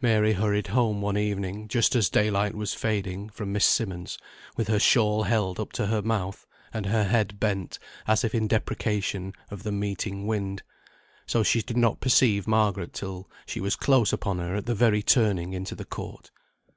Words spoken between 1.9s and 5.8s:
as daylight was fading, from Miss Simmonds', with her shawl held up